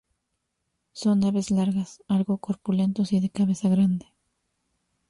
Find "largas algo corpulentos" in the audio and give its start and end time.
1.51-3.13